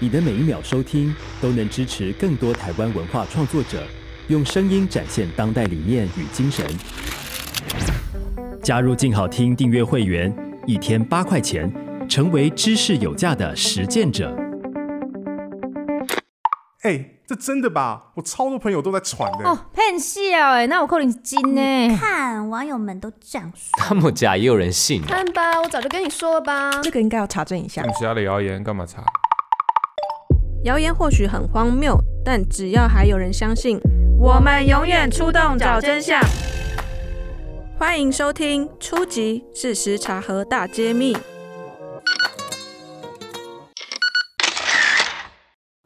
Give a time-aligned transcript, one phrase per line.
[0.00, 3.82] 你的每一秒收听都能支持更多台湾文化创作者，
[4.28, 6.64] 用声音展现当代理念与精神。
[8.62, 10.32] 加入静好听订阅会员，
[10.66, 11.68] 一天八块钱，
[12.08, 14.32] 成为知识有价的实践者。
[16.82, 18.12] 哎、欸，这真的吧？
[18.14, 19.48] 我超多朋友都在传的。
[19.48, 21.96] 哦，骗笑哎，那我扣你金呢？
[21.96, 25.02] 看网友们都这样说，那么假也有人信？
[25.02, 26.70] 看吧，我早就跟你说了吧。
[26.82, 27.82] 这个应该要查证一下。
[27.98, 29.02] 其他的谣言干嘛查？
[30.64, 33.78] 谣言或许很荒谬，但只要还有人相信，
[34.18, 36.20] 我们永远出动找真相。
[37.78, 39.44] 欢迎收听《初级！
[39.54, 41.14] 事实查核大揭秘》。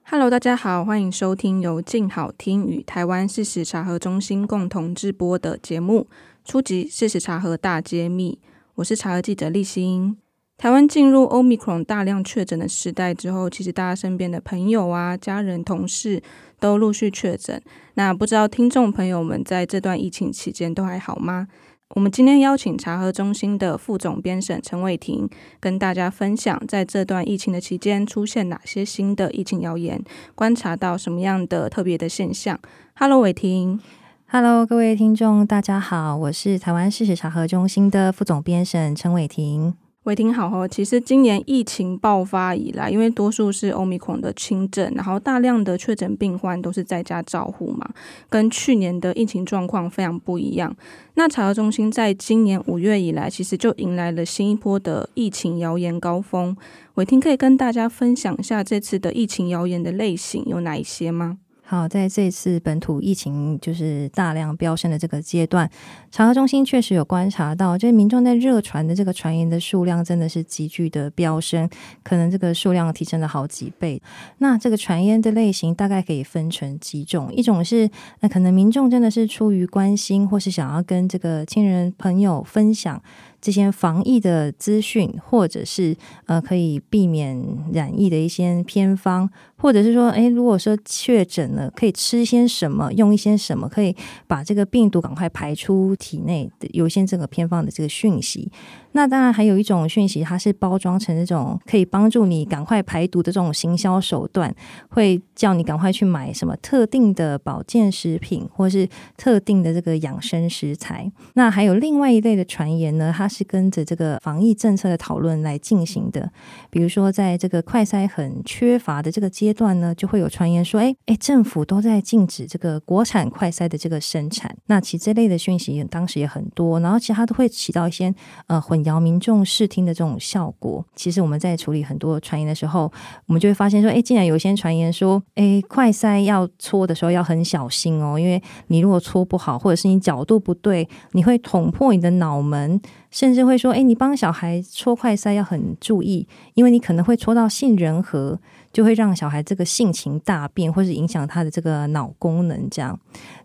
[0.04, 6.08] Hello，大家好，欢迎收听由静好听与台湾事实查核中心共同制播的节目
[6.50, 6.88] 《初级！
[6.88, 8.38] 事实查核大揭秘》。
[8.76, 10.16] 我是查核记者立新。
[10.62, 16.22] 台湾进入 Omicron 大量确诊的时代之后，其实大家身边的朋友啊、家人、同事
[16.60, 17.60] 都陆续确诊。
[17.94, 21.48] 那不知道听众朋友们在这段疫情期间都还好吗？
[21.96, 30.00] 我们今天邀请查核中心的副总编审陈伟霆，跟大家分享在这段疫情的期间出现哪些新的疫情谣言，
[30.36, 32.56] 观察到什么样的特别的现象。
[32.94, 33.80] Hello，伟霆。
[34.28, 39.74] Hello，各位听众，大家好，我是台湾事实查核中心的副总编审陈伟霆。
[40.04, 47.88] 伟霆好哦，其实今年疫情爆发以来，因为多数是 Omicron 的轻症，然后大量的确诊病患都是在家照护嘛，
[48.28, 50.74] 跟去年的疫情状况非常不一样。
[51.14, 56.56] 那查核中心在今年五月以来，其实就迎来了新一波的疫情谣言高峰。
[56.94, 61.38] 伟霆可以跟大家分享一下这次的疫情谣言的类型有哪一些吗？
[61.72, 65.70] 好，在这次本土疫情就是大量飙升的这个阶段，
[66.10, 71.66] 查核中心确实有观察到，就是民众在热传的这个传言的数量真的是急剧的飙升，
[72.02, 74.02] 可能这个数量提升了好几倍。
[74.36, 77.88] 那这个传言的类型大概可以分成几种，一种是
[78.20, 83.02] 那可能民众真的是出于关心，或是想要跟这个亲人朋友分享。
[83.40, 85.96] 这些防疫的资讯，或者是
[86.26, 87.36] 呃可以避免
[87.72, 89.28] 染疫的一些偏方，
[89.62, 93.94] 或者是说，诶，如果说确诊了，可以吃些什么，用一些什么，可以
[94.26, 98.50] 把这个病毒赶快排出体内的，有一些这个偏方的这个讯息。
[98.94, 104.52] 那当然还有一种讯息，它是包装成这种可以帮助你赶快排毒的这种行销手段，
[104.90, 108.86] 会叫你赶快去买什么特定的保健食品，或是
[109.16, 111.10] 特定的这个养生食材。
[111.34, 116.30] 那还有另外一类的传言呢，它是跟着这个防疫政策的讨论来进行的。
[116.68, 124.54] 比如说，在这个快筛很缺乏的这个阶段呢，就会有传言说，哎哎，政府都在禁止这个国产快筛的这个生产。
[124.66, 128.14] 那其实这类的讯息当时也很多，然后其他都会起到一些
[128.48, 128.82] 呃混。
[128.82, 132.92] 淆民众视听的这种效果，其实我们在处理很多传言的时候，
[133.26, 142.80] 我们就会发现说，哎，竟然有些传言说，哎，快筛要搓的时候要很小心哦，因为你如果搓不好，或者是你角度不对，你会捅破你的脑门。
[143.12, 148.40] 甚至会说：“诶，你帮小孩搓快塞要很注意，因为你可能会搓到杏仁核，
[148.72, 152.68] 就会让小孩这个性情大变，或是影响他的这个脑功能。
[152.70, 152.98] 这样，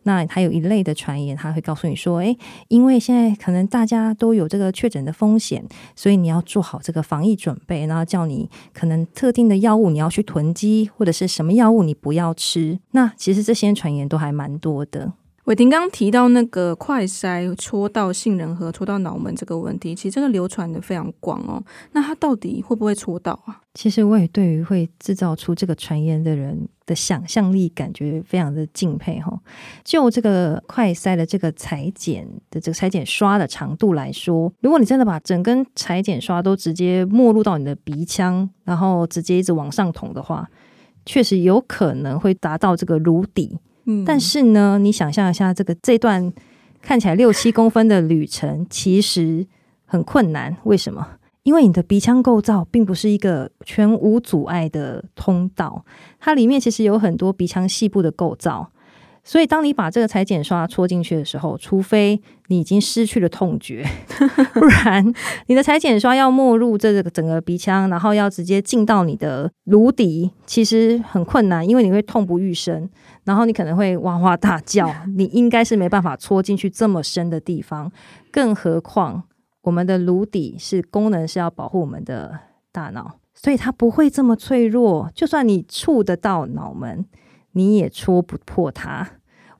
[0.04, 2.38] 那还有一类的传言，他会告诉你说：诶，
[2.70, 5.64] 因为现在可能大家都有这个确诊的风险，
[5.96, 12.80] 所以你要做好这个防疫准备，然后叫你可能特定的药物你要去囤积，或者是什么药物你不要吃。
[12.92, 15.12] 那其实这些传言都还蛮多的。”
[15.48, 21.64] 伟霆刚提到那个快筛戳到杏仁核、戳到脑门这个问题，其实这个流传的非常广哦。
[21.94, 23.62] 那他到底会不会戳到啊？
[23.74, 29.40] 其实我也对于会制造出这个传言的人的想象力感觉非常的敬佩哈。
[29.86, 40.50] 就这个快筛的这个裁剪的这个裁剪刷的长度来说，如果你真的把整根裁剪刷都直接没入到你的鼻腔，然后直接一直往上捅的话，
[41.06, 43.58] 确实有可能会达到这个颅底。
[44.06, 46.34] 但是呢，你想象一下，这个这段
[46.82, 49.48] 看起来六七公分的旅程，其实
[49.86, 50.56] 很困难。
[50.64, 51.08] 为什么？
[51.44, 55.86] 因为你的鼻腔构造并不是一个全无阻碍的通道，
[56.20, 58.70] 它里面其实有很多鼻腔细部的构造。
[59.28, 63.86] 所以，当你把这个裁剪刷戳进去的时候，除非你已经失去了痛觉，
[64.56, 65.06] 不然
[65.48, 72.90] 你的裁剪刷要没入这个整个鼻腔，然后要直接进到你的颅底，其实很困难，因为你会痛不欲生，
[73.26, 74.90] 然后你可能会哇哇大叫。
[75.18, 77.92] 你应该是没办法戳进去这么深的地方，
[78.32, 79.24] 更何况
[79.64, 82.40] 我们的颅底是功能是要保护我们的
[82.72, 85.12] 大脑，所以它不会这么脆弱。
[85.14, 87.06] 就算你触得到脑门，
[87.58, 89.10] 你也戳不破它。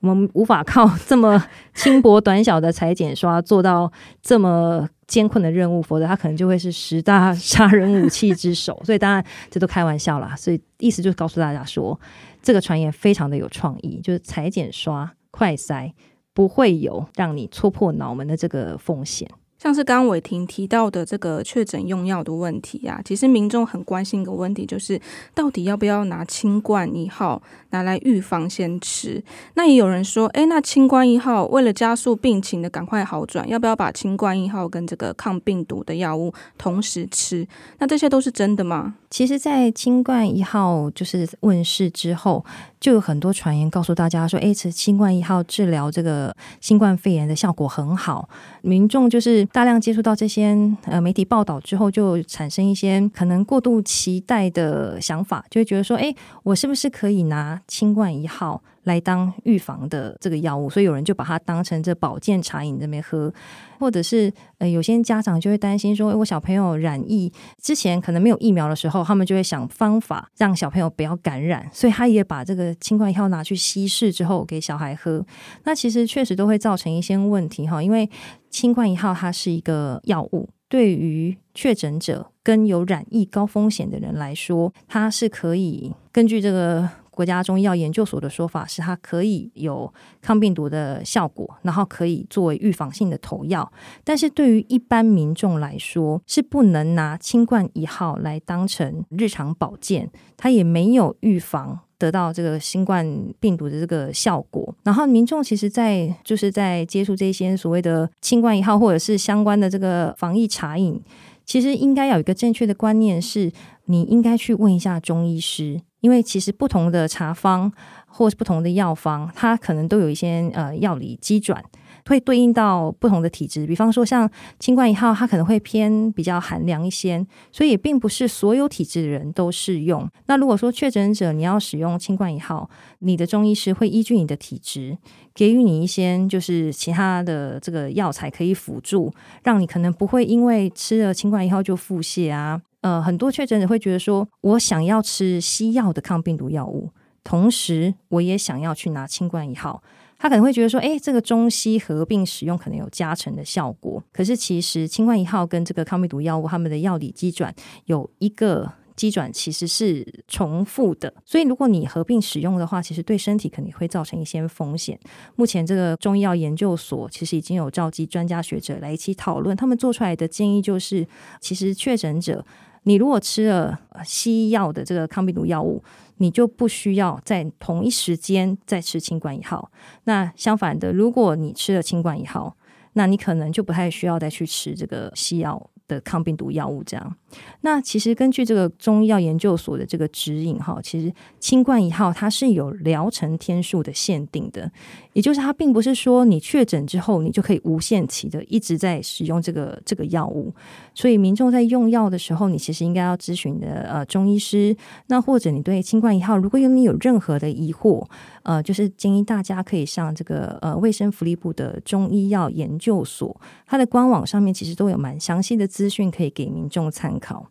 [0.00, 3.90] 我们无法靠 这么轻薄短小的裁剪刷做到
[4.22, 8.80] 这么艰困的任务，否则他可能就会是十大杀人武器之首。
[8.86, 10.36] 所以当然这都开玩笑啦。
[10.36, 11.98] 所以意思就是告诉大家说，
[12.40, 15.92] 这个传言非常的有创意，就是裁剪刷、快塞
[16.32, 19.28] 不会有让你戳破脑门的这个风险。
[19.58, 25.00] 像是刚刚伟霆提到的这个确诊用药的问题啊，其实民众很关心一个问题，就是
[25.34, 29.22] 到底要不要拿清冠一号拿来预防先吃？
[29.54, 37.46] 那也有人说，诶，那清冠一号为了加速病情的赶快好转，要不要把清冠一号跟这个抗病毒的药物同时吃？
[37.78, 38.94] 那这些都是真的吗？
[39.10, 42.44] 其实，在清冠一号就是问世之后，
[42.80, 48.28] 就有很多传言告诉大家说，诶，这新冠一号治疗这个新冠肺炎的效果很好。
[48.62, 63.32] 民众就是大量接触到这些呃媒体报道之后，就产生一些可能过度期待的想法，就会觉得说，诶，我是不是可以拿新冠一号来当预防的这个药物，所以有人就把它当成这保健茶饮这边喝，
[63.78, 67.30] 或者是呃有些家长就会担心说，诶，我小朋友染疫
[67.62, 75.24] 之前可能没有疫苗的时候，他们就会想方法让小朋友不要感染，所以他也把这个清冠一号拿去稀释之后给小孩喝。
[75.64, 78.08] 那其实确实都会造成一些问题哈，因为
[78.48, 86.88] 清冠一号它是一个药物，对于确诊者跟有染疫高风险的人来说，它是可以根据这个。
[87.18, 89.92] 国家中医药研究所的说法是，它可以有
[90.22, 93.68] 抗病毒的效果，然后可以作为预防性的投药。
[94.04, 103.04] 但是对于一般民众来说，是不能拿清冠一号来当成日常保健，它也没有预防得到这个新冠
[103.40, 104.72] 病毒的这个效果。
[104.84, 111.02] 然后民众其实在，在就是在接触这些所谓的清冠一号或者是相关的这个防疫茶饮，
[111.44, 113.50] 其实应该有一个正确的观念是，
[113.86, 115.80] 你应该去问一下中医师。
[116.00, 117.72] 因为其实不同的茶方
[118.06, 121.62] 或是不同的药方，它可能都有一些呃药理机转，
[122.06, 123.66] 会对应到不同的体质。
[123.66, 130.08] 比方说像清冠一号，它可能会偏比较寒凉一些，所以也并不是所有体质的人都适用。
[130.26, 134.96] 那如果说确诊者你要使用清冠一号，你的中医师会依据你的体质，
[135.34, 139.12] 给予你一些就是其他的这个药材可以辅助，
[139.42, 142.62] 让你可能不会因为吃了清冠一号就腹泻啊。
[142.80, 146.90] 呃，很多确诊者会觉得说，我想要吃西药的抗病毒药物，
[147.24, 149.82] 同时我也想要去拿清冠一号。
[150.20, 154.02] 他可能会觉得说，诶，这个中西合并使用可能有加成的效果。
[154.12, 157.54] 可是其实清冠一号跟这个抗病毒药物，他们的药理机转
[157.84, 164.98] 有一个机转其实是重复的，所以如果你合并使用的话，其实对身体肯定会造成一些风险。
[165.36, 171.06] 目前这个中医药研究所其实已经有召集专家学者来一起讨论，他们做出来的建议就是，
[171.40, 172.44] 其实确诊者。
[172.84, 175.82] 你如果吃了西药的这个抗病毒药物，
[176.16, 179.70] 你就不需要在同一时间再吃清管一号。
[180.04, 182.56] 那相反的，如果你吃了清管一号，
[182.94, 187.16] 那你可能就不太需要再去吃这个西药的抗病毒药物这样，
[187.60, 194.70] 那其实根据这个中医药研究所的这个指引哈，其实清冠一号它是有疗程天数的限定的，
[195.12, 200.52] 也就是它并不是说你确诊之后你就可以无限期的一直在使用这个这个药物，
[200.94, 204.76] 所以民众在用药的时候，你其实应该要咨询的呃中医师，
[205.06, 208.04] 那或者你对清冠一号如果有你有任何的疑惑，
[208.42, 215.68] 呃，就是建议大家可以上这个呃卫生福利部的中医药研究所，它的官网上面其实都有蛮详细的。
[215.68, 217.50] 资讯可以给民众参考。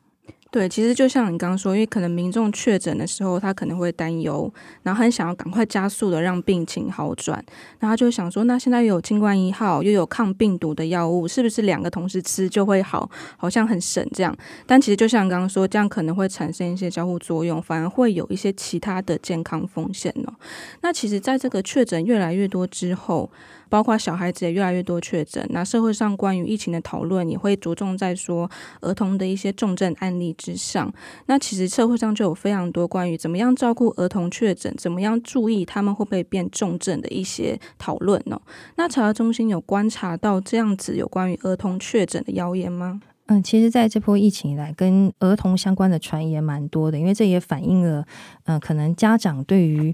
[0.57, 4.51] 对，其实就像你刚刚说，因为可能民众确诊的时候，他可能会担忧，
[4.81, 7.37] 然后很想要赶快加速的让病情好转，
[7.77, 13.07] 然后他就想说，那现在又有清冠一号，又有抗病毒的药物，是不是两个同时吃就会好？
[13.37, 14.35] 好像很神这样。
[14.65, 20.33] 但其实就像刚刚说，这样可能会产生一些交互作用，反而会有一些其他的健康风险哦。
[20.81, 23.29] 那其实，在这个确诊越来越多之后，
[23.69, 28.49] 包括小孩子也越来越多确诊，那社会上关于疫情的讨论也会着重在说
[28.81, 30.93] 儿童的一些重症案例之上。
[31.25, 38.39] 那其实社会上就有非常多关于怎么样照顾儿童确诊，怎么样注意他们会不会变重症的一些讨论呢？
[38.75, 43.01] 那查核中心有观察到这样子有关于儿童确诊的谣言吗？
[43.25, 48.05] 嗯，其实在这波疫情以来，跟儿童相关的传言蛮多的，因为这也反映了，
[48.45, 49.93] 嗯、可能家长对于。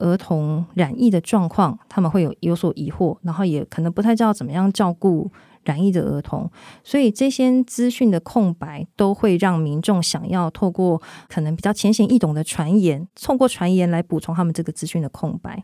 [0.00, 5.28] 儿童染疫的状况，他们会有有所疑惑，然后也可能不太知道怎么样照顾
[5.68, 6.50] 染疫的儿童，
[6.82, 15.62] 所以这些资讯的空白都会让民众想要透过可能比较浅显易懂的传言，透过传言来补充他们这个资讯的空白。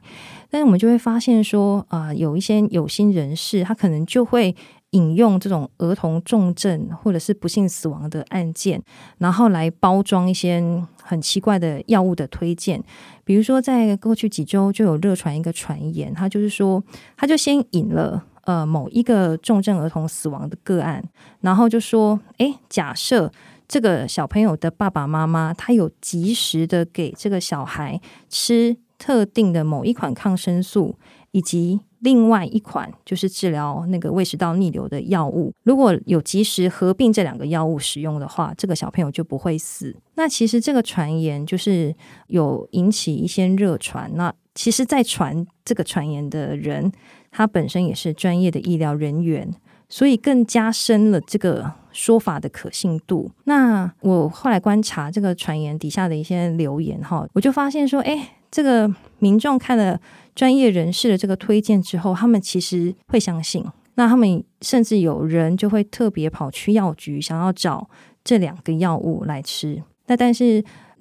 [0.50, 4.54] 但是我们就会发现说，啊、呃，有一些有心人士，他可能就会。
[4.94, 8.80] 引用这种儿童重症或者是不幸死亡的案件，
[9.18, 10.62] 然后来包装一些
[11.02, 12.80] 很奇怪的药物的推荐。
[13.24, 16.80] 比如说，在过去几周就有热传一个传言，他就是说，
[17.16, 21.02] 他就先引了呃某一个重症儿童死亡的个案，
[21.40, 23.30] 然后就说，诶，假设
[23.66, 30.96] 这个小朋友的爸爸妈妈他有及时的给这个小孩吃特定的某一款抗生素，
[31.32, 39.96] 以及另外一款就是治疗那个胃食道逆流的药物，如果有及时合并这两个药物使用的话，这个小朋友就不会死。
[40.16, 41.94] 那其实这个传言就是
[42.28, 44.10] 有引起一些热传。
[44.14, 46.92] 那其实，在传这个传言的人，
[47.36, 49.52] 他本身也是专业的医疗人员，
[49.88, 53.30] 所以更加深了这个说法的可信度。
[53.44, 58.88] 那我后来观察这个传言底下的一些留言哈，我就发现说，哎，这个
[59.18, 60.00] 民众看了。
[60.34, 63.64] 专业人士的这个推荐之后，他们其实会相信。
[63.94, 67.88] 那他们甚至有人就会特别跑去药局，想要找
[68.24, 69.80] 这两个药物来吃。
[70.08, 70.60] 那但是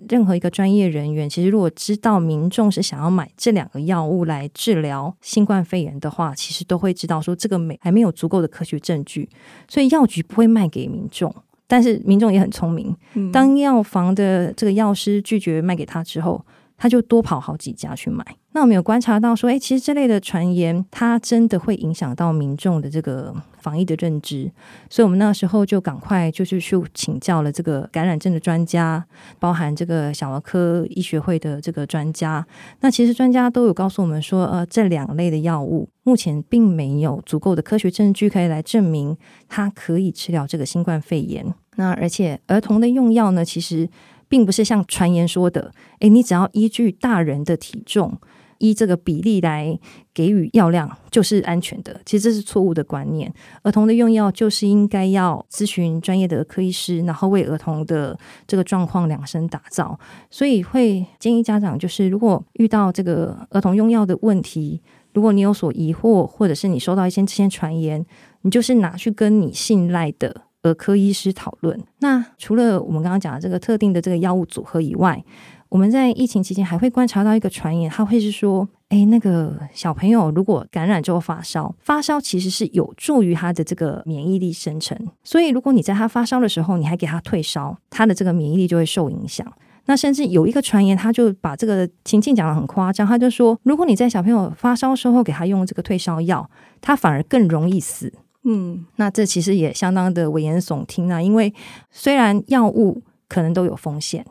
[0.09, 9.29] 任何一个专业人员，其实如果知道民众是想要买这两个药物来治疗新冠肺炎的话，其实都会知道说这个没还没有足够的科学证据，
[9.67, 11.33] 所以药局不会卖给民众。
[11.67, 12.95] 但是民众也很聪明，
[13.31, 16.45] 当药房的这个药师拒绝卖给他之后。
[16.83, 18.25] 他就多跑好几家去买。
[18.51, 24.51] 那我们有观察到说，诶，其实这类的传言，它真的会影响到民众的这个防疫的认知。
[24.89, 29.01] 所以我们那时候就赶快就是去请教了这个感染症的专家，
[29.39, 32.45] 包含这个小儿科医学会的这个专家。
[32.81, 39.15] 那其实专家都有告诉我们说，呃，这两类的药物目前并没有足够的科学证据可以来证明
[39.47, 41.55] 它可以治疗这个新冠肺炎。
[41.77, 43.89] 那而且儿童的用药呢，其实。
[44.33, 48.19] 并不是像传言说的，诶，你只要依据大人的体重，
[48.57, 49.79] 依这个比例来
[50.11, 52.01] 给予药量就是安全的。
[52.03, 53.31] 其实这是错误的观念。
[53.61, 59.99] 儿童的用药就是应该要咨询专业的科医师，然后为儿童的这个状况量身打造。
[60.31, 64.81] 所以会建议家长，就是如果遇到这个儿童用药的问题，
[65.13, 68.03] 如果你有所疑惑，或者是你收到一些这些传言，
[68.41, 70.45] 你就是拿去跟你信赖的。
[70.63, 71.79] 儿科医师讨论。
[71.99, 75.23] 那除了我们刚刚讲的这个特定的这个药物组合以外，
[75.69, 84.95] 我们在疫情期间还会观察到一个传言，他会是说，诶，那个小朋友如果感染之后发烧，发烧其实是有助于他的这个免疫力生成。
[85.23, 89.51] 所以，如果你在他发烧的时候，你还给他退烧，他的这个免疫力就会受影响。
[89.85, 98.13] 那甚至有一个传言，他就把这个情境讲得很夸张，他就说，如果你在小朋友发烧的时候给他用这个退烧药，他反而更容易死。
[98.45, 101.21] 嗯，那这其实也相当的危言耸听啊！
[101.21, 101.53] 因为
[101.89, 104.25] 虽然药物可能都有风险，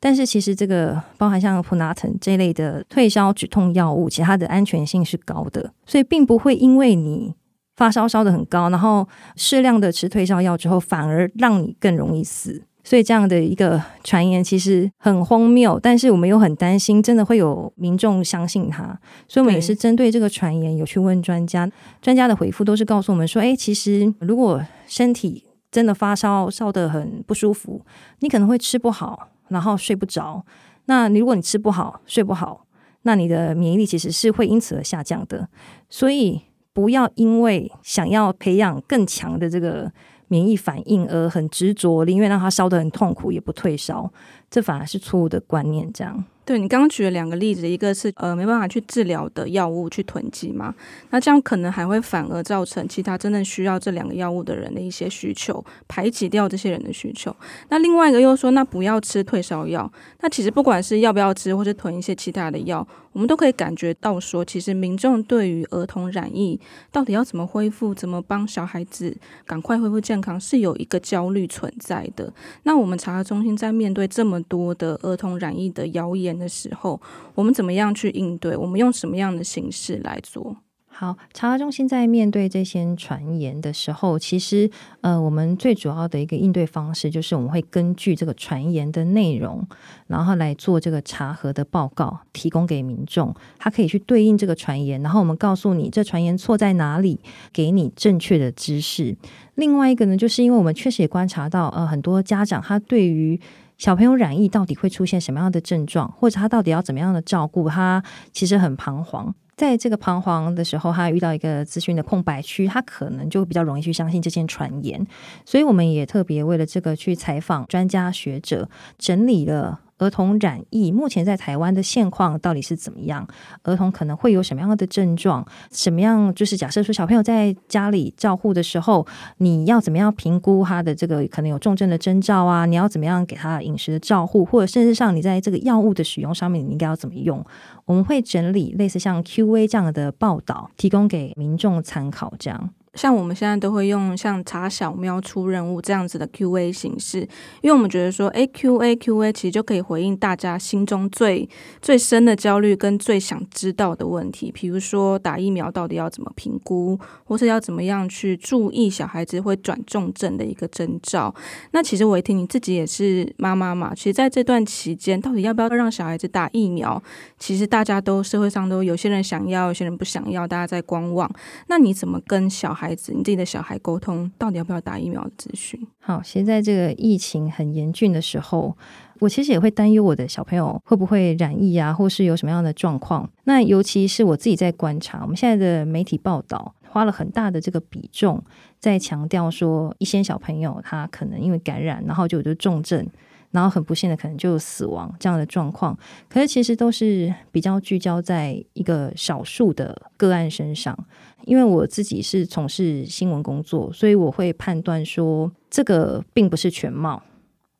[0.00, 7.34] 但是其实这个包含像普拿疼这类的退烧止痛药物，其实它的安全性是高的，所以并不会因为你
[7.76, 9.06] 发烧烧的很高，然后
[9.36, 12.64] 适量的吃退烧药之后，反而让你更容易死。
[12.88, 18.98] 所以这样的一个传言其实很荒谬，但是我们又很担心，真的会有民众相信他。
[19.28, 27.84] 所以我们也是针对这个传言有去问专家，专家的回复都是告诉我们说：诶，其实如果身体真的发烧，烧得很不舒服，
[28.20, 30.42] 你可能会吃不好，然后睡不着。
[30.86, 32.64] 那你如果你吃不好，睡不好，
[33.02, 35.46] 那你的免疫力其实是会因此而下降的。
[35.90, 36.40] 所以
[36.72, 39.92] 不要因为想要培养更强的这个。
[40.28, 44.10] 免疫反应而很执着，宁愿让他烧得很痛苦也不退烧，
[44.50, 45.92] 这反而是错误的观念。
[45.92, 46.24] 这样。
[46.44, 50.74] 对，你刚刚举了两个例子，一个是呃没办法去治疗的药物去囤积嘛，
[51.10, 57.36] 那这样可能还会反而造成其他真正需要这两个药物的人的一些需求，排挤掉这些人的需求。
[57.68, 59.92] 那另外一个又说，那不要吃退烧药。
[60.20, 66.58] 那其实不管是要不要吃，或者囤一些其他的药，我们都可以感觉到说，其实民众对于儿童染疫
[66.90, 69.14] 到底要怎么恢复，怎么帮小孩子
[69.44, 72.32] 赶快恢复健康，是有一个焦虑存在的。
[72.62, 77.00] 那我们查核中心在面对这么多的儿童染疫的谣言的时候，
[77.34, 78.56] 我们怎么样去应对？
[78.56, 80.56] 我们用什么样的形式来做？
[80.90, 84.68] 好，查核中心在面对这些传言的时候，其实
[85.00, 89.64] 呃，我们最主要的一个应对方式就是我们会根据这个传言的内容，
[90.08, 97.20] 然后来做这个查核的报告，提供给民众，他可以去对应这个传言，然后我们告诉你这传言错在哪里，
[97.52, 99.16] 给你正确的知识。
[99.54, 103.40] 另外一个呢，就是因为我们确实也观察到，呃，很多家长他对于
[103.78, 109.32] 小朋友染疫到底会出现什么样的症状，或者他到底要怎么样的照顾，他其实很彷徨。
[109.56, 115.06] 在这个彷徨的时候，他遇到一个资讯的空白区，他可能就比较容易去相信这些传言。
[115.44, 118.68] 所以，我们也特别为了这个去采访专家学者，
[118.98, 123.26] 整理了儿童染疫目前在台湾的现况到底是怎么样？
[123.62, 125.46] 儿童可能会有什么样的症状？
[125.70, 129.06] 什么样就是假设说小朋友在家里照护的时候，
[129.38, 132.64] 你要怎么样评估他的这个可能有重症的征兆啊？
[132.64, 137.44] 你要怎么样给他饮食的照护，或者甚至上你在这个药物的使用上面，你应该要怎么用？
[137.84, 142.70] 我们会整理类似像 Q&A 这样的报道，提供给民众参考，这样。
[142.94, 147.20] 像我们现在都会用像查小喵出任务这样子的 Q&A 形式，
[147.60, 151.48] 因为我们觉得说，诶 Q&A Q&A 其实就可以回应大家心中最
[151.80, 161.34] 最深的焦虑跟最想知道的问题，比如说打疫苗到底要怎么评估，或是要怎么样去注意小孩子会转重症的一个征兆。
[161.72, 167.00] 那其实我一听你自己也是妈妈嘛，其实在这段期间，到底要不要让小孩子打疫苗，
[167.38, 171.30] 其实大家都社会上都有些人想要，有些人不想要，大家在观望。
[171.68, 172.94] 那你怎么跟小孩？
[172.94, 175.78] 子，你自己的小孩沟通到底要不要打疫苗的资讯？
[176.00, 178.76] 好，现在这个疫情很严峻的时候，
[179.20, 183.28] 我其实也会担忧我的小朋友会不会染疫啊，或是有什么样的状况。
[183.44, 188.42] 那尤其是我自己在观察，我们现在的媒体报道花了很大的这个比重，
[188.80, 193.06] 在强调说一些小朋友他可能因为感染，然后就有重症。
[193.50, 195.96] 然后很不幸的，可能就死亡这样的状况。
[196.28, 200.96] 可是其实都是比较聚焦在一个少数的个案身上。
[201.44, 207.22] 因为我自己是从事新闻工作，所以我会判断说这个并不是全貌。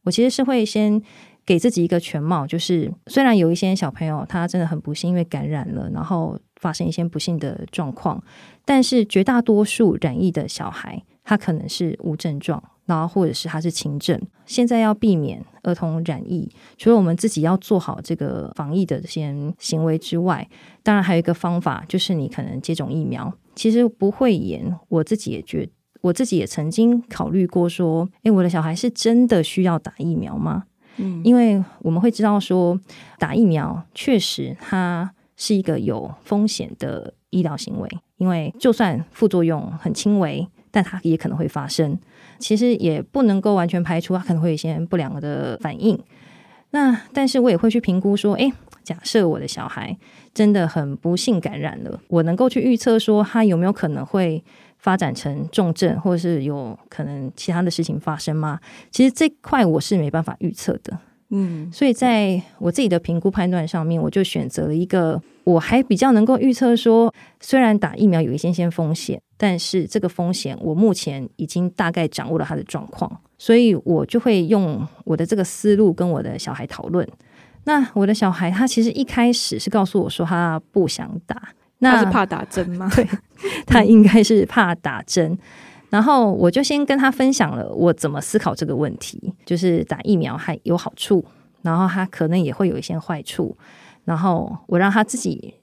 [0.05, 1.03] 我其实是会先
[1.45, 8.23] 给自己一个全貌，就是虽然有一些小朋友他真的很不幸，因为感染了，然后发生一些不幸的状况，
[8.65, 12.63] 但是绝大多数染疫的小孩，他可能是无症状。
[12.89, 20.49] 然后，或者是他是轻症，现在要避免儿童染疫，除了我们自己要做好这个防疫的这些行为之外，
[20.83, 23.31] 当然还有一个方法，就是你可能接种疫苗。
[23.55, 25.69] 其实不会严，我自己也觉，
[26.01, 30.65] 我自己也曾经考虑过说，诶，我的小孩是真的需要打疫苗吗？
[30.97, 32.81] 嗯，因为我们会知道说，
[33.19, 40.49] 打疫苗确实它是一个有风险的医疗行为，因为就算副作用很轻微。
[40.71, 41.99] 但它也可能会发生，
[42.39, 45.99] 其实也不能够完全排除它可能会有一些不良的反应。
[46.71, 48.53] 那但是我也会去评估说，诶，
[48.85, 49.97] 假设我的小孩
[50.35, 54.45] 真的很不幸感染了，我能够去预测说他有没有可能会
[54.77, 58.61] 发展成重症，或者是有可能其他的事情发生吗？
[58.91, 60.99] 其实这块我是没办法预测的。
[61.31, 77.07] 嗯，所以在我自己的评估判断上面，我就选择了一个我还比较能够预测说，虽然打疫苗有一些些风险，但是这个风险我目前已经大概掌握了它的状况，所以我就会用我的这个思路跟我的小孩讨论。
[77.65, 81.51] 那我的小孩他其实一开始是告诉我说他不想打，
[81.81, 82.91] 那他是怕打针吗？
[82.97, 83.07] 对，
[83.67, 85.39] 他应该是怕打针。
[85.91, 91.25] 然后我就先跟他分享了我怎么思考这个问题，就是打疫苗还有好处，
[91.63, 93.57] 然后他可能也会有一些坏处，
[94.05, 95.55] 然后我让他自己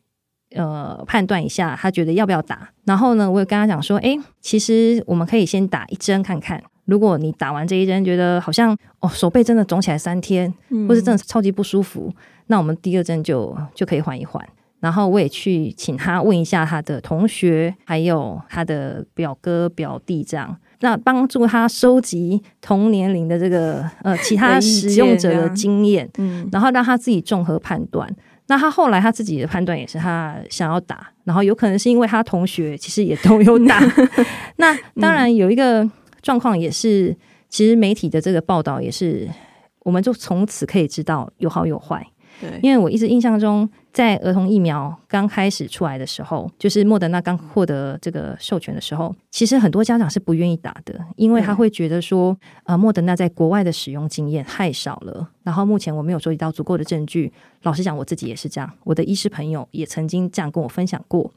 [0.55, 2.69] 呃判断一下，他觉得要不要打。
[2.85, 10.51] 然后呢，我也跟他讲说，诶，其实我们可以先打一针看看，如果你打完这一针觉得好像哦手背真的肿起来三天，
[10.87, 12.11] 或是真的超级不舒服，
[12.47, 14.43] 那我们第二针就就可以缓一缓。
[14.79, 28.07] 然后我也去请他问一下他的同学，还有他的表哥表弟，这样那帮助他收集同年龄的这个呃 其他使用者的经验，嗯，然后让他自己综合判断。
[28.47, 33.81] 那他后来他自己的判断也是他想要打，然后有可能是因为他同学其实也都有打。
[34.57, 35.89] 那当然有一个
[36.21, 37.15] 状况也是，
[37.49, 39.27] 其实媒体的这个报道也是，
[39.79, 42.05] 我们就从此可以知道有好有坏。
[42.41, 57.31] 对，因为我一直印象中，在儿童疫苗刚开始出来的时候，就是莫德纳刚获得这个授权的时候，其实很多家长是不愿意打的，因为他会觉得说，呃，莫德纳在国外的使用经验太少了，然后目前我没有收集到足够的证据。
[57.63, 61.31] 老实讲，我自己也是这样，我的医师朋友也曾经这样跟我分享过。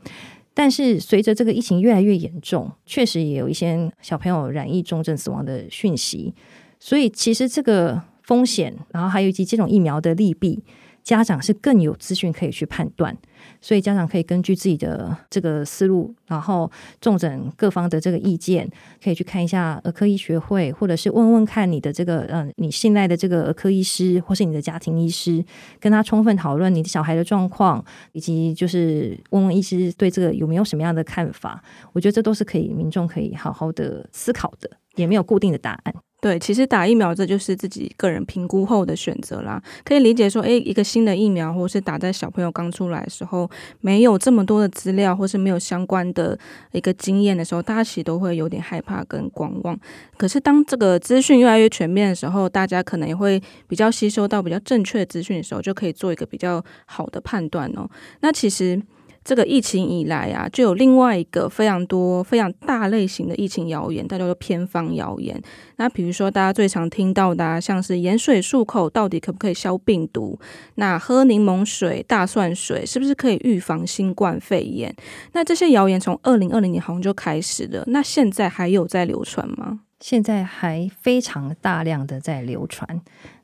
[0.52, 6.34] 但是随着这个疫情越来越严重，确实也有一些小朋友染疫重症死亡的讯息，
[6.80, 10.60] 所以其实这个风险，然后还有以及这种疫苗的利弊。
[11.08, 13.16] 家长是更有资讯可以去判断，
[13.62, 18.70] 所以家长可以根据自己的这个思路，然后重整各方的这个意见，
[19.02, 25.42] 可以去看一下儿科医学会，或者是问问看你的这个嗯，你信赖的这个儿科医师，或是你的家庭医师，
[25.80, 31.64] 跟他充分讨论你的小孩的状况，以及就是问问医师对这个有没有什么样的看法。
[31.94, 35.94] 我觉得这都是可以民众可以好好的思考的，也没有固定的答案。
[36.20, 39.62] 对，其实打疫苗这就是自己个人评估后的选择啦。
[39.84, 43.48] 可以理解说，诶，一个新的疫苗，或是打在小朋友刚出来的时候，
[43.80, 46.36] 没有这么多的资料，或是没有相关的
[46.72, 49.78] 一个经验的时候，大家其实都会有点害怕跟观望。
[50.16, 57.88] 可是当这个资讯越来越全面的时候，大家可能也会比较吸收到比较正确的资讯的时候，就可以做一个比较好的判断哦。
[58.22, 58.82] 那其实。
[59.28, 65.38] 这个疫情以来啊，就有另外一个非常多、非常大类型的疫情谣言，大家叫做偏方谣言。
[65.76, 70.40] 那比如说，大家最常听到的，像是盐水漱口到底可不可以消病毒？
[70.76, 74.96] 那喝柠檬水、大蒜水是不是可以预防新冠肺炎？
[75.34, 79.80] 那这些谣言从二零二零年好像就开始了，那现在还有在流传吗？
[80.00, 82.98] 现在还非常大量的在流传，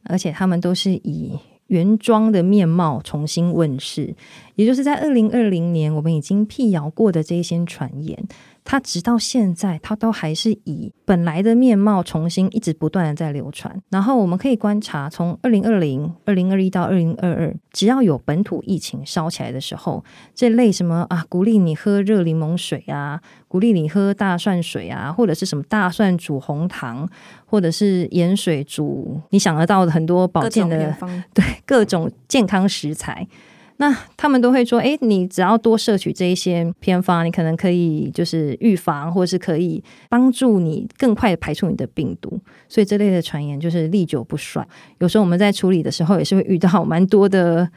[0.05, 1.39] 而且他们都是以。
[1.75, 4.15] 原装的面貌重新问世，
[4.55, 8.17] 也就是在二零二零年，我们已经辟谣过的这些传言。
[8.65, 13.79] 它直到现在，它都还是以本来的面貌重新一直不断的在流传。
[13.91, 20.03] 然后我们可以观察，从二零二零、二零二一到二零二二，只要有本土疫情烧起来的时候，
[20.35, 27.07] 这类什么啊，鼓励你喝热柠檬水啊，鼓励你喝大蒜水啊，或者是什么大蒜煮红糖，
[27.45, 30.97] 或者是盐水煮，你想得到的很多保健的，
[31.35, 33.29] 对，各种健康食材。
[33.79, 42.39] 那他们都会说，诶，你只要多摄取这一些偏方，你可能可以就是预防，或是可以帮助你更快的排除你的病毒。
[42.69, 44.65] 所以这类的传言就是历久不衰。
[44.99, 47.69] 有时候我们在处理的时候，也是会遇到蛮多的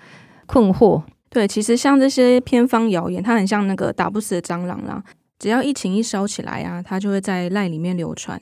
[0.45, 1.01] 困惑。
[1.29, 5.03] 对，其实像这些偏方谣言，它很像那个打不死的蟑螂啦。
[5.39, 8.39] 只要疫情一烧起来啊，它就会在赖里面流传。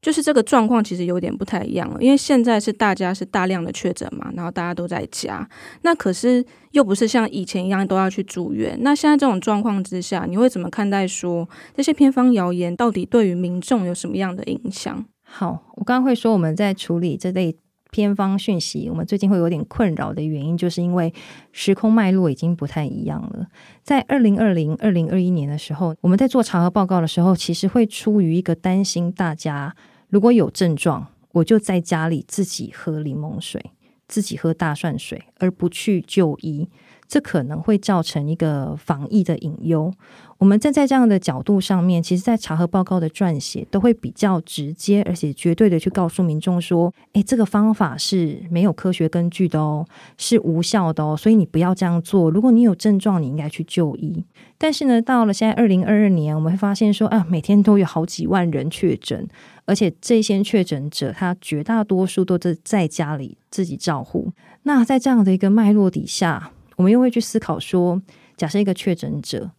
[0.00, 5.48] 就是这个状况其实有点不太一样了，因为现在是大家是大量的确诊嘛，然后大家都在家，
[5.82, 8.78] 那可是又不是像以前一样都要去住院。
[8.82, 15.04] 那现在这种状况之下，你会怎么看待说这些偏方谣言到底对于民众有什么样的影响？
[15.22, 17.56] 好，我刚刚会说我们在处理这类。
[17.90, 21.10] 偏方讯息，我们最近会有点困扰的原因，就是因为
[21.52, 23.46] 时空脉络已经不太一样了。
[23.82, 29.74] 在二零二零、二零二一年的时候，我们在做查核报告的时候，其实会出于一个担心，大家
[30.08, 33.72] 如果有症状，我就在家里自己喝柠檬水，
[34.06, 36.68] 自己喝大蒜水，而不去就医。
[37.06, 39.90] 这可能会造成一个防疫的隐忧。
[40.36, 49.86] 我们站在这样的角度上面，其实，在查核报告的撰写都会比较直接，而且绝对的去告诉民众说：“诶，这个方法是没有科学根据的哦，
[50.18, 52.30] 是无效的哦，所以你不要这样做。
[52.30, 54.22] 如果你有症状，你应该去就医。”
[54.58, 59.26] 但是呢，到了现在二零二二年，我们会发现说：“啊，每天都有好几万人确诊，
[59.68, 64.32] 而且这些确诊者，他绝大多数都是在家里自己照护。”
[64.64, 68.00] 那在这样的一个脉络底下，我们又会去思考说，
[68.34, 69.50] 假设一个确诊者，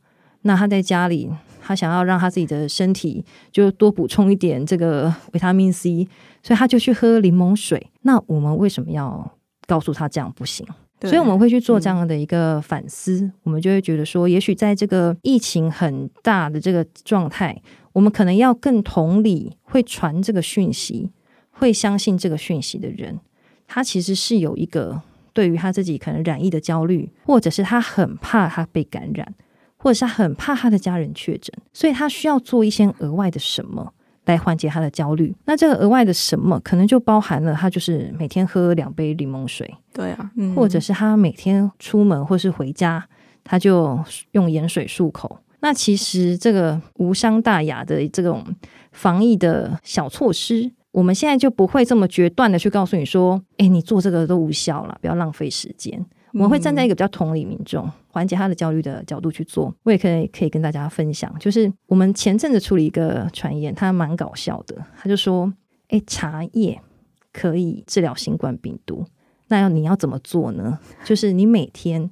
[0.42, 1.30] 那他在家里，
[1.62, 6.08] 他想要让他自己的身体就多补充一点这个维他命 C，
[6.42, 7.92] 所以他就去喝柠檬水。
[8.02, 9.32] 那我们为什么要
[9.68, 10.66] 告诉他这样不行？
[11.04, 13.22] 所以我们会去做这样的一个反思。
[13.22, 17.56] 嗯、我们就会觉得说，也许在这个疫情很大的这个状态，
[17.94, 21.12] 我们可能要更同理会传这个讯息、
[21.52, 23.20] 会相信这个讯息的人，
[23.68, 25.02] 他其实是有一个。
[25.32, 29.36] 对于他自己可能染疫的焦虑，或者是他很怕他被感染，
[29.78, 33.94] 或者是他很怕他的家人确诊，所以他需要做一些额外的什么
[34.26, 35.34] 来缓解他的焦虑。
[35.46, 43.08] 那这个额外的什么，可能就包含了他就是每天喝两杯柠檬水，对啊，嗯、或者是他每天出门或是回家，
[43.44, 43.98] 他就
[44.32, 45.40] 用盐水漱口。
[45.62, 48.44] 那其实这个无伤大雅的这种
[48.92, 50.72] 防疫的小措施。
[50.92, 56.04] 我们现在就不会这么决断的去告诉你说，哎，你做这个都无效了，不要浪费时间。
[56.34, 59.74] 我们会站在一个比较同理民众、缓解他的焦虑的角度去做。
[59.84, 64.84] 我也可以可以跟大家分享，就是我们前阵子处理一个传言，他蛮搞笑的。
[64.98, 65.54] 他就说，
[65.90, 66.82] 哎，茶叶
[67.32, 69.06] 可以治疗新冠病毒，
[69.50, 70.80] 那要你要怎么做呢？
[71.04, 72.10] 就是你每天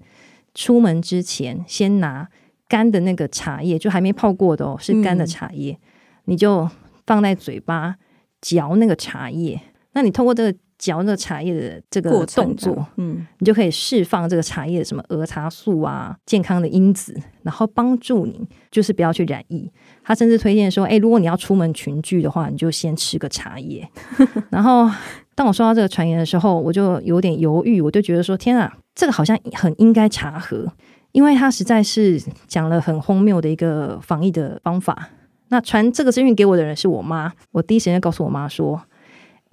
[0.53, 2.29] 出门之前，先拿
[2.67, 5.79] 干的那个茶叶，就还没泡过的哦，是干的茶叶，嗯、
[6.25, 6.69] 你就
[7.05, 7.95] 放在嘴巴。
[8.39, 9.59] 嚼那个茶叶，
[9.93, 19.69] 那你通过这个嚼那个茶叶的这个动作，嗯，你就可以释放这个茶叶的什么儿茶素啊，健康的因子，然后帮助你就是不要去染疫。
[20.03, 23.89] 他甚至推荐说，哎，如果你要出门群聚的话，你就先吃个茶叶。
[24.51, 24.87] 然后
[25.33, 30.71] 当我说到这个传言的时候，我就有点犹豫，我就觉得说，天啊，这个好像很应该查核，
[31.17, 35.09] 因为他实在是讲了很荒谬的一个防疫的方法。
[35.47, 38.79] 那传这个资讯给我的人是我妈，我第一时间告诉我妈说：“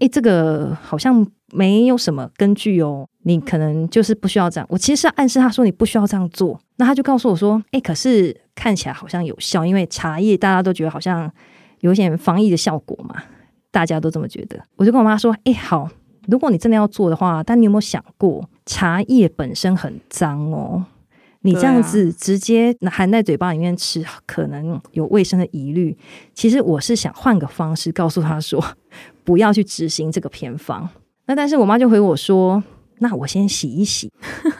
[0.00, 6.60] 诶，这个好像没有什么根据哦，你可能就是不需要这样。”我其实是暗示她说你不需要这样做。
[6.76, 11.32] 那她就告诉我说：“诶，可是看起来好像有效，因为茶叶大家都觉得好像
[11.80, 13.22] 有一些防疫的效果嘛。”
[13.72, 14.62] 大家都这么觉得。
[14.76, 15.88] 我就跟我妈说：“哎，好，
[16.28, 20.84] 如果你真的要做的话，但你有没有想过，茶叶本身很脏哦？
[21.44, 25.96] 你这样子直接含在嘴巴里面吃，可能有卫生的疑虑。
[26.32, 28.64] 其实我是想换个方式告诉他说，
[29.22, 30.88] 不要去执行这个偏方。
[31.26, 32.62] 那但是我妈就回我说。”
[32.98, 34.10] 那我先洗一洗，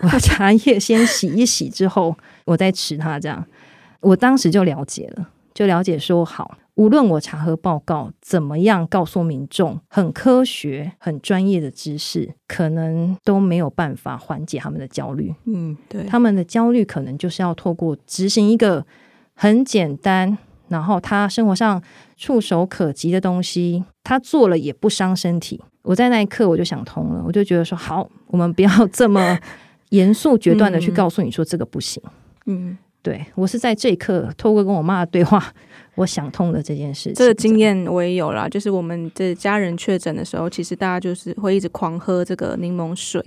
[0.02, 3.18] 我把茶叶先洗一洗之后，我再吃它。
[3.18, 3.46] 这样，
[4.00, 15.32] 我当时就了解了，就了解说，好，无论我查核报告怎么样，告诉民众很科学、很专业的知识，可能都没有办法缓解他们的焦虑。
[15.44, 18.84] 嗯，对，他们的焦虑可能就是要透过执行一个
[19.34, 20.36] 很简单，
[20.68, 21.80] 然后他生活上
[22.16, 25.62] 触手可及的东西，他做了也不伤身体。
[25.82, 29.38] 我在那一刻我就想通了，我就觉得说好，我们不要这么
[29.90, 32.02] 严肃决断的去告诉你说这个不行。
[32.46, 35.52] 嗯，对，我是在这一刻透过跟我妈的对话，
[35.94, 37.14] 我想通了这件事情。
[37.14, 43.22] 这个经验我也有啦，就是我们的家人确诊的时候，其实大家就是会一直狂喝这个柠檬水。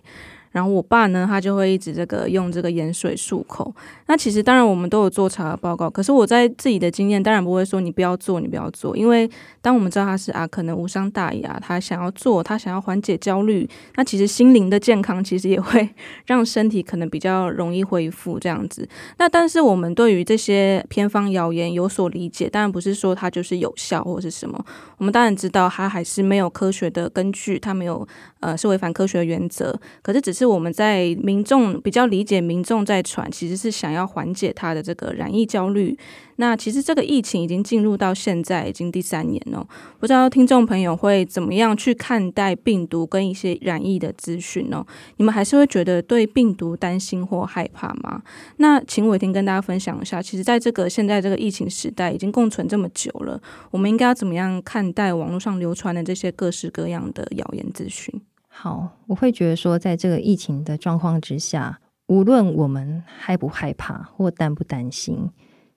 [0.52, 3.74] 然后我爸呢，他就会一直这个用这个盐水漱口。
[4.08, 9.30] 那其实当然我们都有做查核报告，可是我在自己的经验当然不会说你不要做，你不要做，因为
[9.62, 15.90] 当我们知道他是啊，可能无伤大雅，他想要做，他想要缓解焦虑，那其实心灵的健康其实也会
[16.26, 18.88] 让身体可能比较容易恢复这样子。
[19.20, 24.64] 那但是我们对于这些偏方谣言有所理解，当然不是说它就是有效或是什么，
[24.98, 28.08] 我们当然知道它还是没有科学的根据，它没有
[28.40, 30.48] 呃是违反科学原则，可是只是。
[30.48, 35.98] 我们在民众比较理解，民众在传，其实是想要缓解他的这个染疫焦虑。
[36.38, 39.68] 那其实这个疫情已经进入到现在已经第三年了，
[40.00, 44.86] 不知道听众朋友会怎么样去看待病毒跟一些染疫的资讯呢？
[45.18, 48.22] 你们还是会觉得对病毒担心或害怕吗？
[48.58, 58.14] 那请玮婷跟大家分享一下，其实在这个现在这个疫情时代已经共存这么久了，我们应该要怎么样看待网络上流传的这些各式各样的谣言资讯？
[58.60, 65.30] 好，我会觉得说，在这个疫情的状况之下，无论我们害不害怕或担不担心，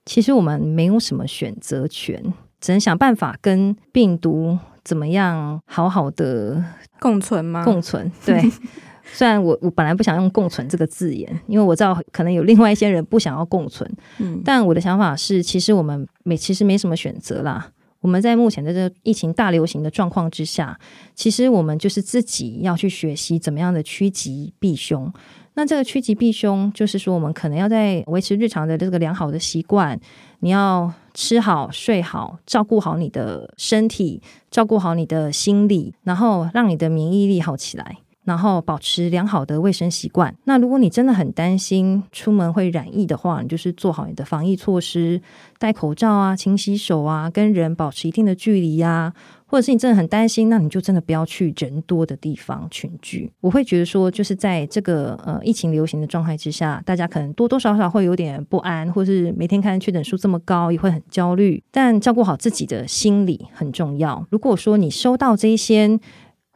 [0.03, 6.63] 其实我们没有什么选择权，只能想办法跟病毒怎么样好好的
[6.99, 7.63] 共存吗？
[7.63, 8.11] 共存。
[8.25, 8.41] 对，
[9.05, 13.87] 虽然我我本来不想用“共存”这个字眼，因为我知道可能有另外一些人不想要共存。
[14.17, 17.69] 嗯，但我的想法是，其实我们没其实没什么选择啦。
[18.01, 20.77] 我们在目前的这个疫情大流行的状况之下，
[21.15, 25.11] 其实我们就是自己要去学习怎么样的趋吉避凶。
[25.53, 29.99] 那这个趋吉避凶，就是说我们可能要在维持日常的这个良好的习惯，
[30.39, 37.97] 你要吃好、睡好，照顾好你的身体，照顾好你的心理，然后让你的免疫力好起来。
[38.23, 40.35] 然后保持良好的卫生习惯。
[40.45, 45.21] 那如果你真的很担心出门会染疫的话，你就是做好你的防疫措施，
[45.57, 49.13] 戴口罩啊，勤洗手啊，跟人保持一定的距离呀。
[49.45, 53.29] 或者是你真的很担心，那你就真的不要去人多的地方群聚。
[53.41, 61.61] 我会觉得说，就是在这个呃疫情流行的状态之下，大家可能多多少少会有点不安，或是每天看确诊数这么高，也会很焦虑。
[61.69, 64.25] 但照顾好自己的心理很重要。
[64.29, 65.99] 如果说你收到这一些，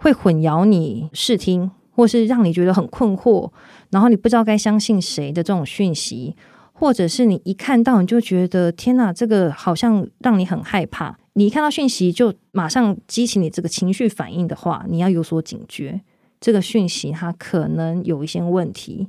[0.05, 3.49] 会混淆你视听，或是让你觉得很困惑，
[3.89, 6.35] 然后你不知道该相信谁的这种讯息，
[6.73, 15.99] 或者是你一看到你就觉得天哪，这个好像让你很害怕，你一看到讯息就马上激起你这个情绪反应的话，你要有所警觉，
[16.39, 19.07] 这个讯息它可能有一些问题。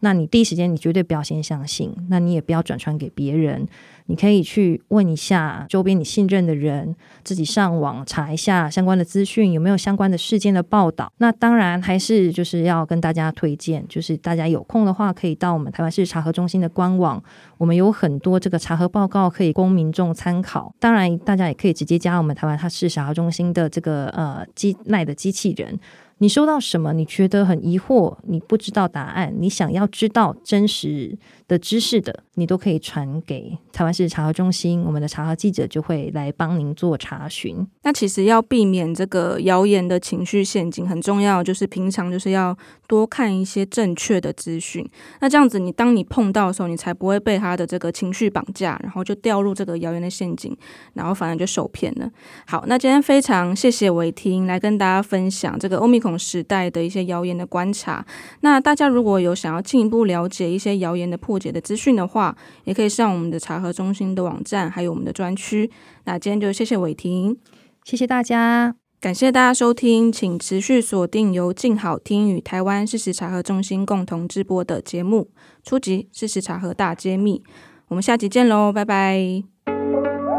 [0.00, 3.66] 那你第一时间你绝对不要先相信，那你也不要转传给别人。
[4.10, 11.12] 你可以去问一下周边你信任的人，自己上网查一下相关的资讯，有没有相关的事件的报道。
[11.18, 17.22] 那当然还是就是要跟大家推荐，就是大家有空的话可以到我们台湾市查核中心的官网，
[17.58, 20.72] 我们有很多这个查核报告可以供民众参考。
[20.80, 25.78] 当然，大家也可以直接加我们台湾市查核中心的这个呃机赖的机器人。
[26.18, 26.92] 你收到什么？
[26.92, 31.16] 你觉得很疑惑，你不知道答案，你想要知道真实
[31.48, 37.66] 的知识的，你都可以传给台湾市查核中心，我们的查核记者就会来帮您做查询。
[37.82, 42.56] 那其实要避免这个谣言的情绪陷阱，很重要，就是平常就是要
[42.86, 44.88] 多看一些正确的资讯。
[45.20, 50.54] 那这样子，你当你碰到的时候，你才不会被他的这个情绪绑架，然后就掉入这个谣言的陷阱，
[50.92, 52.10] 然后反而就受骗了。
[52.46, 58.04] 好，那今天非常谢谢玮婷来跟大家分享这个欧米孔时代的一些谣言的观察，
[58.40, 65.70] 那大家如果有想要进一步了解一些谣言的破解的资讯的话，也可以上我们的查核中心的网站，还有我们的专区。
[66.04, 67.38] 那今天就谢谢伟霆，
[67.84, 75.30] 谢谢大家，感谢大家收听，请持续锁定由静好听与台湾事实查核中心共同直播的节目
[75.68, 76.08] 《初级！
[76.12, 77.42] 事实查核大揭秘》，
[77.88, 79.44] 我们下集见喽，拜拜。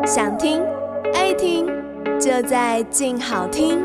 [0.06, 0.62] 想听
[1.14, 1.66] 爱听。
[2.20, 3.80] 就在静好听。